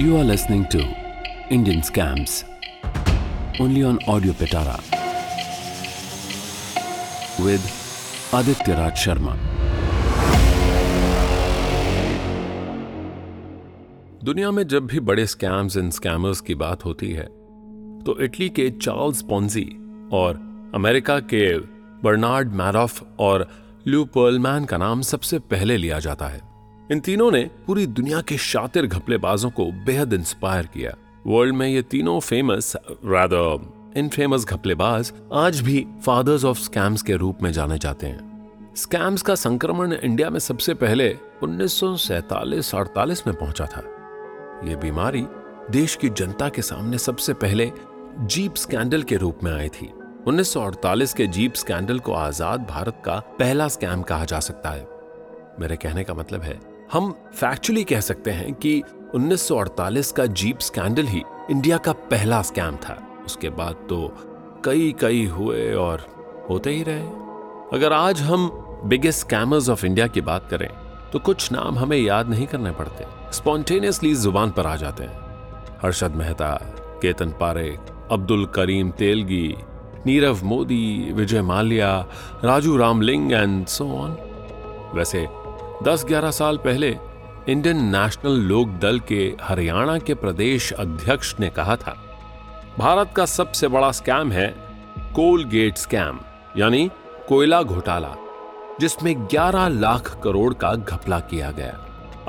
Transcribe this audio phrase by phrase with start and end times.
[0.00, 0.82] You are listening to
[1.50, 2.44] Indian Scams,
[3.60, 4.76] only on Audio Petara
[7.38, 7.66] with
[8.32, 9.34] Aditya Raj Sharma.
[14.24, 17.24] दुनिया में जब भी बड़े स्कैम्स एंड स्कैमर्स की बात होती है
[18.04, 19.64] तो इटली के चार्ल्स पॉन्जी
[20.12, 20.40] और
[20.74, 21.46] अमेरिका के
[22.04, 23.48] बर्नार्ड मैरॉफ और
[23.88, 26.49] ल्यू पर्लमैन का नाम सबसे पहले लिया जाता है
[26.90, 30.94] इन तीनों ने पूरी दुनिया के शातिर घपलेबाजों को बेहद इंस्पायर किया।
[31.26, 37.42] वर्ल्ड में ये तीनों फ़ेमस रादर इनफेमस घपलेबाज आज भी फादर्स ऑफ़ स्कैम्स के रूप
[37.42, 41.08] में जाने जाते हैं। स्कैम्स का संक्रमण इंडिया में सबसे पहले
[41.42, 43.82] 1947-48 में पहुँचा था।
[44.68, 45.24] ये बीमारी
[45.70, 47.70] देश की जनता के सामने सबसे पहले
[48.20, 49.92] जीप स्कैंडल के रूप में आई थी।
[50.26, 54.86] 1948 के जीप स्कैंडल को आज़ाद भारत का पहला स्कैम कहा जा सकता है।
[55.60, 58.82] मेरे कहने का मतलब है हम फैक्चुअली कह सकते हैं कि
[59.14, 62.96] 1948 का जीप स्कैंडल ही इंडिया का पहला स्कैम था।
[63.26, 63.98] उसके बाद तो
[64.64, 66.04] कई कई हुए और
[66.50, 67.06] होते ही रहे।
[67.72, 68.48] अगर आज हम
[68.84, 70.68] बिगेस्ट स्कैमर्स ऑफ़ इंडिया की बात करें
[71.12, 76.10] तो कुछ नाम हमें याद नहीं करने पड़ते। स्पॉन्टेनियसली ज़ुबान पर आ जाते हैं। Harshad
[76.10, 76.52] Mehta,
[77.02, 77.76] Ketan Parekh
[78.10, 79.54] Abdul Karim Telgi,
[80.06, 81.98] Nirav Modi, Vijay Mallya,
[82.44, 84.16] Raju Ramalinga and so on
[84.94, 85.28] वैसे
[85.82, 86.88] 10-11 साल पहले
[87.48, 91.94] इंडियन नेशनल लोक दल के हरियाणा के प्रदेश अध्यक्ष ने कहा था,
[92.78, 94.48] भारत का सबसे बड़ा स्कैम है
[95.14, 96.18] कोल गेट स्कैम,
[96.56, 96.90] यानी
[97.28, 98.14] कोयला घोटाला,
[98.80, 101.78] जिसमें 11 लाख करोड़ का घपला किया गया।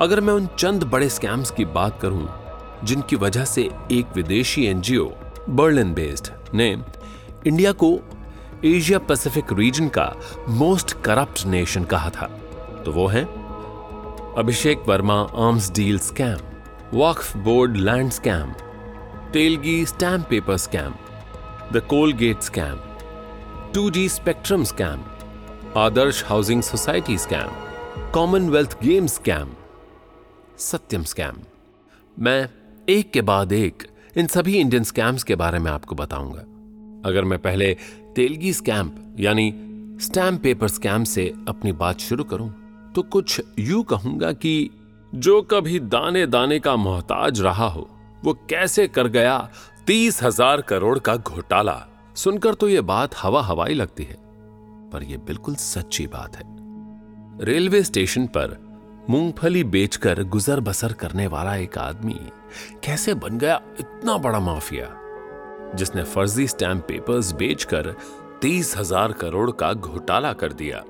[0.00, 2.28] अगर मैं उन चंद बड़े स्कैम्स की बात करूँ,
[2.84, 5.04] जिनकी वजह से एक विदेशी एनजीओ,
[5.50, 6.70] बर्लिन बेस्ड, ने
[7.46, 7.98] इंडिया को
[8.64, 10.12] एशिया पैसिफिक रीजन का
[10.48, 12.30] मोस्ट करप्ट नेशन कहा था
[12.84, 13.22] तो वो है
[14.38, 16.38] Abhishek Verma arms deal scam,
[16.94, 18.52] Waqf board land scam,
[19.32, 20.94] Telgi stamp paper scam,
[21.72, 22.78] the Coalgate scam
[23.72, 25.02] 2G spectrum scam,
[25.76, 27.50] Adarsh housing society scam,
[28.12, 29.50] Commonwealth game scam,
[30.58, 31.36] Satyam scam.
[32.18, 32.48] मैं
[32.88, 33.82] एक के बाद एक
[34.16, 36.40] इन सभी इंडियन स्कैम्स के बारे में आपको बताऊँगा।
[37.08, 37.76] अगर मैं पहले
[38.16, 39.50] तेलगी स्कैम्प, यानी
[40.00, 42.61] स्टैम्प पेपर स्कैम से अपनी बात शुरू करूँ
[42.94, 44.70] तो कुछ यूँ कहूँगा कि
[45.12, 47.88] जो कभी दाने दाने का मोहताज रहा हो,
[48.24, 49.38] वो कैसे कर गया
[49.86, 51.80] तीस हज़ार करोड़ का घोटाला?
[52.16, 54.16] सुनकर तो ये बात हवा हवाई लगती है।
[54.92, 56.44] पर यह बिल्कुल सच्ची बात है।
[57.44, 58.58] रेलवे स्टेशन पर
[59.10, 62.18] मूंगफली बेचकर गुजर बसर करने वाला एक आदमी
[62.84, 64.88] कैसे बन गया इतना बड़ा माफिया,
[65.74, 67.94] जिसने फर्जी स्टैम्प पेपर्स बेचकर
[68.42, 70.84] तीस हज़ार करोड़ का घोटाला कर दिया।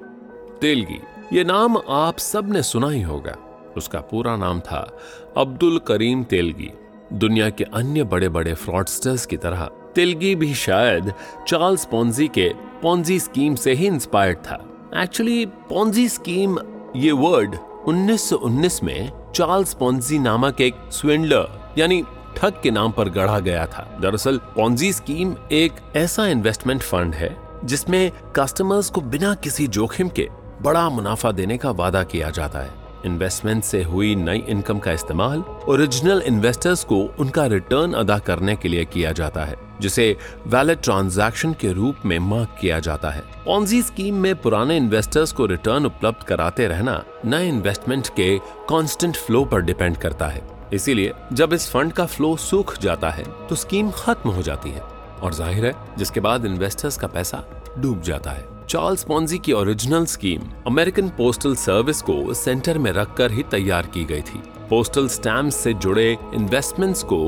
[0.60, 1.00] तेलगी
[1.32, 3.36] ये नाम आप सबने सुना ही होगा।
[3.76, 4.98] उसका पूरा नाम था
[5.36, 6.70] अब्दुल करीम तेलगी।
[7.12, 11.14] दुनिया के अन्य बड़े बड़े फ्रॉडस्टर्स की तरह, तेलगी भी शायद
[11.48, 14.66] चार्ल्स पोंजी के पोंजी स्कीम से ही इंस्पायर्ड था।
[14.96, 16.58] एक्चुअली पोंजी स्कीम,
[16.96, 17.56] ये वर्ड
[17.86, 22.04] 1919 में चार्ल्स पोंजी नामक एक स्विंडलर यानी
[22.36, 27.36] ठग के नाम पर गढ़ा गया था। दरअसल, पोंजी स्कीम एक ऐसा इन्वेस्टमेंट फंड है
[27.64, 32.70] जिसमें कस्टमर्स को बिना किसी जोखिम के बड़ा मुनाफा देने का वादा किया जाता है।
[33.06, 38.68] इन्वेस्टमेंट से हुई नई इनकम का इस्तेमाल ओरिजिनल इन्वेस्टर्स को उनका रिटर्न अदा करने के
[38.68, 43.82] लिए किया जाता है, जिसे वैलिड ट्रांजैक्शन के रूप में मार्क किया जाता है। पॉन्जी
[43.82, 48.36] स्कीम में पुराने इन्वेस्टर्स को रिटर्न उपलब्ध कराते रहना नए इन्वेस्टमेंट के
[48.68, 50.42] कांस्टेंट फ्लो पर डिपेंड करता है।
[50.72, 54.80] इसीलिए जब इस फंड का फ्लो सूख जाता है तो स्कीम खत्म हो जाती है
[55.22, 57.44] और ज़ाहिर है, जिसके बाद इन्वेस्टर्स का पैसा
[57.78, 63.30] डूब जाता है। चार्ल्स पॉन्जी की original scheme American postal service को सेंटर में रखकर
[63.30, 64.38] ही तैयार की गई थी।
[64.68, 67.18] पोस्टल स्टैम्प से जुड़े इन्वेस्टमेंट्स को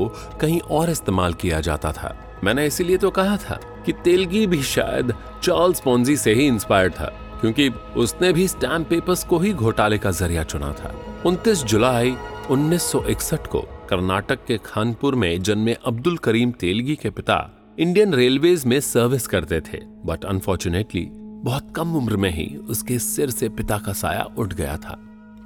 [0.41, 5.13] कहीं और इस्तेमाल किया जाता था। मैंने इसीलिए तो कहा था कि तेलगी भी शायद
[5.43, 7.11] चार्ल्स पॉन्जी से ही इंस्पायर्ड था,
[7.41, 10.93] क्योंकि उसने भी स्टैम्प पेपर्स को ही घोटाले का ज़रिया चुना था।
[11.25, 12.15] 29 जुलाई
[12.51, 17.37] 1961 को कर्नाटक के खानपुर में जन्मे अब्दुल करीम तेलगी के पिता
[17.79, 21.07] इंडियन रेलवेज में सर्विस करते थे बट अनफॉर्चुनेटली
[21.45, 24.99] बहुत कम उम्र में ही उसके सिर से पिता का साया उठ गया था।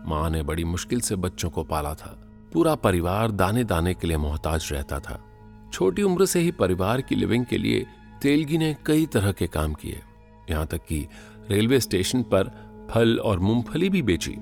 [0.07, 4.17] माँ ने बड़ी मुश्किल से बच्चों को पाला था। पूरा परिवार दाने दाने के लिए
[4.17, 5.25] मोहताज रहता था।
[5.73, 7.85] छोटी उम्र से ही परिवार की लिविंग के लिए
[8.21, 10.01] तेलगी ने कई तरह के काम किए।
[10.49, 11.07] यहाँ तक कि
[11.51, 12.43] रेलवे स्टेशन पर
[12.91, 14.35] फल और मूंगफली भी बेची।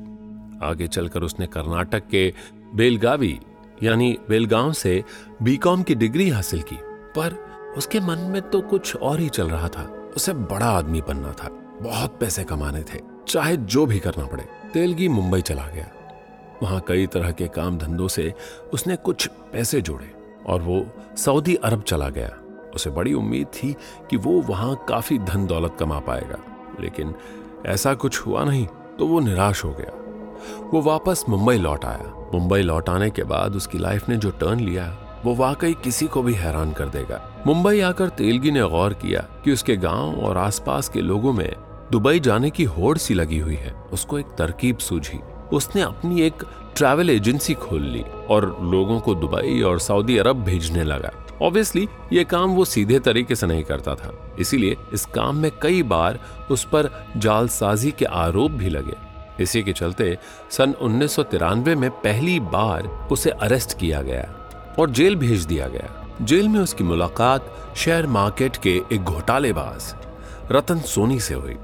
[0.63, 2.33] आगे चलकर उसने कर्नाटक के
[2.75, 3.39] बेलगावी,
[3.83, 5.03] यानी बेलगांव से
[5.41, 6.77] बीकॉम की डिग्री हासिल की।
[7.15, 7.33] पर
[7.77, 11.49] उसके मन में तो कुछ और ही चल रहा था। उसे बड़ा आदमी बनना था।
[11.81, 14.43] बहुत पैसे कमाने थे, चाहे जो भी करना पड़े।
[14.73, 15.91] तेलगी मुंबई चला गया।
[16.63, 18.33] वहाँ कई तरह के काम धंधों से
[18.73, 20.13] उसने कुछ पैसे जोड़े
[20.45, 20.85] और वो
[21.17, 22.37] सऊदी अरब चला गया।
[22.75, 23.75] उसे बड़ी उम्मीद थी
[24.09, 26.37] कि वो वहाँ काफ़ी धन दौलत कमा पाएगा।
[26.79, 27.15] लेकिन
[27.65, 28.67] ऐसा कुछ हुआ नहीं
[28.99, 29.91] तो वो निराश हो गया।
[30.73, 34.59] वो वापस मुंबई लौट आया। मुंबई लौट आने के बाद उसकी लाइफ ने जो टर्न
[34.59, 39.19] लिया, वो वाकई किसी को भी हैरान कर देगा। मुंबई आकर तेलगी ने गौर किया
[39.43, 41.55] कि उसके गाँव और आसपास के लोगों में
[41.91, 45.19] दुबई जाने की होड़ सी लगी हुई है। उसको एक तरकीब सूझी।
[45.53, 46.43] उसने अपनी एक
[46.75, 51.11] ट्रैवल एजेंसी खोल ली और लोगों को दुबई और सऊदी अरब भेजने लगा।
[51.41, 55.83] ऑब्वियसली ये काम वो सीधे तरीके से नहीं करता था। इसीलिए इस काम में कई
[55.83, 56.19] बार
[56.51, 58.95] उस पर जालसाजी के आरोप भी लगे।
[59.43, 60.17] इसी के चलते
[60.51, 64.27] सन उन्नीस सौ तिरानवे में पहली बार उसे अरेस्ट किया गया
[64.79, 69.93] और जेल भेज दिया गया। जेल में उसकी मुलाकात शेयर मार्केट के एक घोटालेबाज,
[70.51, 71.55] रतन सोनी से हुई।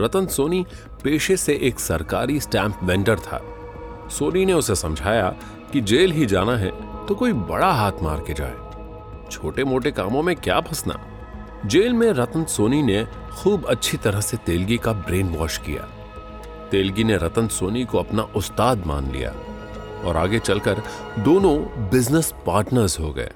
[0.00, 0.64] रतन सोनी
[1.02, 3.40] पेशे से एक सरकारी स्टैंप वेंडर था।
[4.10, 5.28] सोनी ने उसे समझाया
[5.72, 6.70] कि जेल ही जाना है
[7.06, 10.98] तो कोई बड़ा हाथ मार के जाए। छोटे मोटे कामों में क्या फंसना?
[11.66, 15.88] जेल में रतन सोनी ने खूब अच्छी तरह से तेलगी का ब्रेन वॉश किया।
[16.70, 19.34] तेलगी ने रतन सोनी को अपना उस्ताद मान लिया
[20.04, 20.82] और आगे चलकर
[21.18, 21.56] दोनों
[21.90, 23.30] बिज़नेस पार्टनर्स हो गए।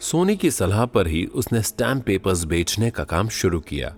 [0.00, 3.94] सोनी की सलाह पर ही उसने स्टैम्प पेपर्स बेचने का काम शुरू किया,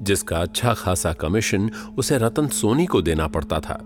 [0.00, 3.78] जिसका अच्छा खासा कमीशन उसे रतन सोनी को देना पड़ता था।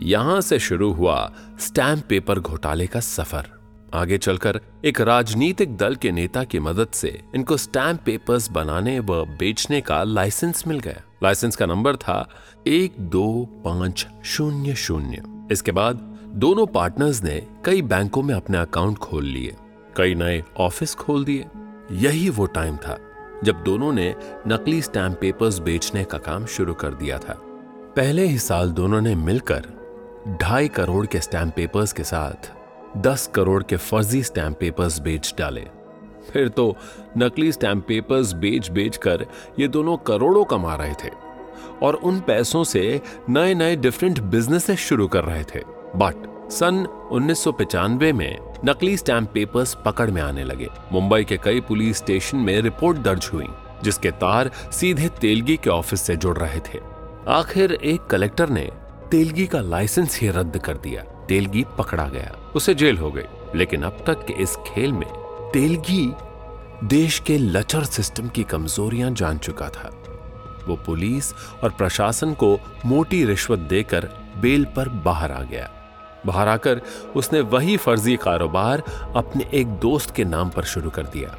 [0.00, 3.50] यहाँ से शुरू हुआ स्टैम्प पेपर घोटाले का सफ़र।
[3.94, 9.24] आगे चलकर एक राजनीतिक दल के नेता की मदद से इनको स्टैम्प पेपर्स बनाने व
[9.38, 12.28] बेचने का लाइसेंस मिल गया। लाइसेंस का नंबर था
[12.66, 15.22] एक दो पाँच शून्य शून्य।
[15.52, 15.96] इसके बाद
[16.36, 19.54] दोनों पार्टनर्स ने कई बैंकों में अपने अकाउंट खोल लिए।
[19.96, 21.46] कई नए ऑफ़िस खोल दिए।
[21.92, 22.98] यही वो टाइम था
[23.44, 24.14] जब दोनों ने
[24.46, 27.34] नकली स्टैम्प पेपर्स बेचने का काम शुरू कर दिया था।
[27.96, 29.66] पहले ही साल दोनों ने मिलकर
[30.42, 32.50] ढाई करोड़ के स्टैम्प पेपर्स के साथ
[32.96, 35.66] दस करोड़ के फर्जी स्टैम्प पेपर्स बेच डाले।
[36.32, 36.76] फिर तो
[37.18, 39.26] नकली स्टैम्प पेपर्स बेच बेच कर
[39.58, 41.10] ये दोनों करोड़ों कमा रहे थे
[41.82, 45.62] और उन पैसों से नए नए डिफरेंट बिजनेसेस शुरू कर रहे थे।
[45.96, 47.44] बट सन उन्नीस
[48.14, 52.98] में नकली स्टैम्प पेपर्स पकड़ में आने लगे। मुंबई के कई पुलिस स्टेशन में रिपोर्ट
[52.98, 53.46] दर्ज हुई,
[53.84, 56.80] जिसके तार सीधे तेलगी के ऑफ़िस से जुड़ रहे थे।
[57.28, 58.70] आखिर एक कलेक्टर ने
[59.10, 63.24] तेलगी का लाइसेंस ही रद्द कर दिया। तेलगी पकड़ा गया, उसे जेल हो गई।
[63.54, 65.08] लेकिन अब तक के इस खेल में
[65.52, 66.12] तेलगी
[66.84, 69.90] देश के लचर सिस्टम की कमजोरियाँ जान चुका था।
[70.68, 71.34] वो पुलिस
[71.64, 75.70] और प्रशासन को मोटी रिश्वत देकर बेल पर बाहर आ गया।
[76.26, 76.80] बाहर आकर
[77.16, 78.82] उसने वही फर्जी कारोबार
[79.16, 81.36] अपने एक दोस्त के नाम पर शुरू कर दिया।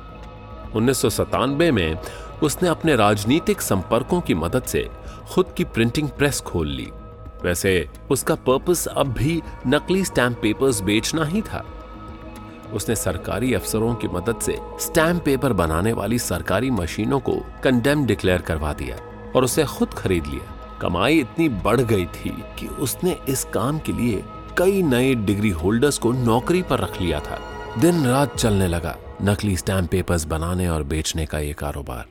[0.76, 1.06] उन्नीस
[1.74, 1.98] में
[2.44, 4.90] उसने अपने राजनीतिक संपर्कों की मदद से
[5.34, 6.92] खुद की प्रिंटिंग प्रेस खोल ली।
[7.44, 11.66] वैसे उसका पर्पस अब भी नकली स्टैम्प पेपर्स बेचना ही था।
[12.74, 18.42] उसने सरकारी अफसरों की मदद से स्टैम्प पेपर बनाने वाली सरकारी मशीनों को कंडेम डिक्लेयर
[18.42, 18.98] करवा दिया
[19.36, 23.92] और उसे खुद खरीद लिया। कमाई इतनी बढ़ गई थी कि उसने इस काम के
[23.92, 24.24] लिए
[24.58, 27.40] कई नए डिग्री होल्डर्स को नौकरी पर रख लिया था।
[27.82, 32.06] दिन रात चलने लगा, नकली स्टैम्प पेपर्स बनाने और बेचने का यह कारोबार।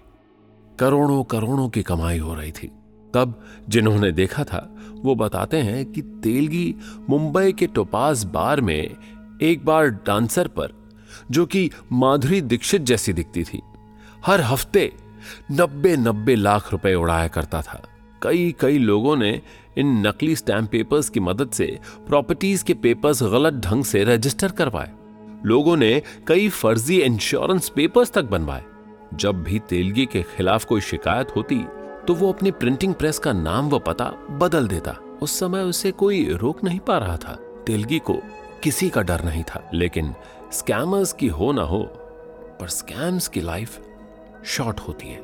[0.79, 2.67] करोड़ों करोड़ों की कमाई हो रही थी।
[3.15, 6.75] तब जिन्होंने देखा था, वो बताते हैं कि तेलगी
[7.11, 8.97] मुंबई के टोपाज बार में
[9.43, 10.69] एक बार डांसर पर,
[11.31, 13.63] जो कि माधुरी दीक्षित जैसी दिखती थी,
[14.27, 14.93] हर हफ़्ते
[15.53, 17.83] नब्बे नब्बे लाख रुपए उड़ाया करता था।
[18.23, 19.43] कई कई लोगों ने
[19.79, 24.91] इन नकली स्टैम्प पेपर्स की मदद से प्रॉपर्टीज़ के पेपर्स गलत ढंग से रजिस्टर करवाए।
[25.47, 28.65] लोगों ने कई फर्जी इंश्योरेंस पेपर्स तक बनवाए।
[29.15, 31.65] जब भी तेलगी के खिलाफ कोई शिकायत होती
[32.07, 36.25] तो वो अपनी प्रिंटिंग प्रेस का नाम व पता बदल देता। उस समय उसे कोई
[36.33, 37.33] रोक नहीं पा रहा था।
[37.67, 38.17] तेलगी को
[38.63, 40.15] किसी का डर नहीं था। लेकिन
[40.53, 41.83] स्कैमर्स की हो ना हो,
[42.61, 43.81] पर स्कैम्स की लाइफ
[44.45, 45.21] शॉर्ट होती है।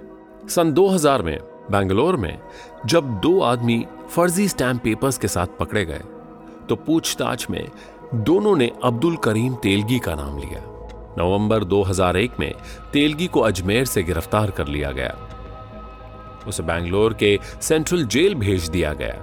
[0.49, 1.39] सन 2000 में
[1.71, 2.39] बेंगलोर में
[2.87, 6.03] जब दो आदमी फर्जी स्टैम्प पेपर्स के साथ पकड़े गए
[6.69, 7.69] तो पूछताछ में
[8.15, 10.61] दोनों ने अब्दुल करीम तेलगी का नाम लिया।
[11.19, 12.53] नवंबर 2001 में
[12.93, 15.17] तेलगी को अजमेर से गिरफ़्तार कर लिया गया।
[16.47, 19.23] उसे बैंगलोर के सेंट्रल जेल भेज दिया गया।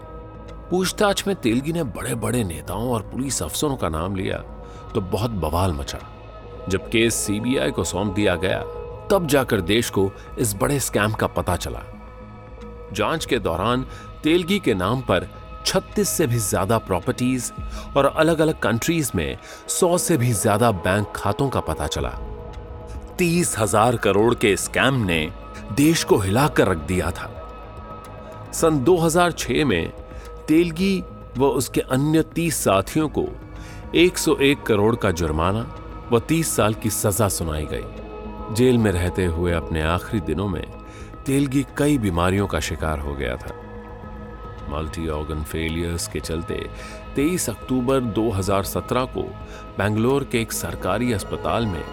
[0.72, 4.38] पूछताछ में तेलगी ने बड़े बड़े नेताओं और पुलिस अफसरों का नाम लिया
[4.94, 6.00] तो बहुत बवाल मचा।
[6.70, 8.62] जब केस सीबीआई को सौंप दिया गया,
[9.12, 10.10] तब जाकर देश को
[10.40, 11.84] इस बड़े स्कैम का पता चला।
[12.96, 13.86] जाँच के दौरान
[14.24, 15.28] तेलगी के नाम पर
[15.66, 17.52] 36 से भी ज़्यादा प्रॉपर्टीज़
[17.98, 19.38] और अलग अलग कंट्रीज़ में
[19.70, 22.10] 100 से भी ज़्यादा बैंक खातों का पता चला।
[23.18, 25.20] तीस हज़ार करोड़ के स्कैम ने
[25.74, 27.32] देश को हिलाकर रख दिया था।
[28.54, 29.92] सन 2006 में
[30.48, 31.04] तेलगी
[31.38, 33.28] व उसके अन्य 30 साथियों को
[33.96, 35.66] 101 करोड़ का जुर्माना
[36.12, 40.64] व 30 साल की सजा सुनाई गई। जेल में रहते हुए अपने आखिरी दिनों में
[41.26, 43.54] तेलगी कई बीमारियों का शिकार हो गया था।
[44.70, 46.56] मल्टी ऑर्गन फेलियर्स के चलते
[47.16, 49.22] 23 अक्टूबर 2017 को
[49.78, 51.84] बेंगलोर के एक सरकारी अस्पताल में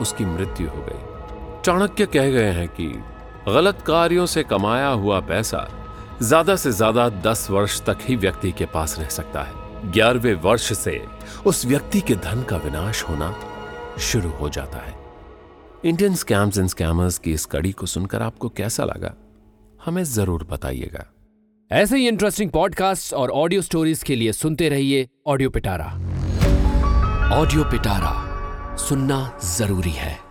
[0.00, 2.86] उसकी मृत्यु हो गई। चाणक्य कह गए हैं कि
[3.48, 5.68] गलत कार्यों से कमाया हुआ पैसा
[6.22, 10.72] ज़्यादा से ज़्यादा दस वर्ष तक ही व्यक्ति के पास रह सकता है। ग्यारहवें वर्ष
[10.78, 11.00] से
[11.46, 13.34] उस व्यक्ति के धन का विनाश होना
[14.00, 15.03] शुरू हो जाता है।
[15.84, 19.12] इंडियन स्कैम्स एंड स्कैमर्स की इस कड़ी को सुनकर आपको कैसा लगा?
[19.84, 21.04] हमें ज़रूर बताइएगा।
[21.70, 25.86] ऐसे ही इंटरेस्टिंग पॉडकास्ट और ऑडियो स्टोरीज के लिए सुनते रहिए ऑडियो पिटारा
[27.32, 30.23] ऑडियो पिटारा सुनना ज़रूरी है।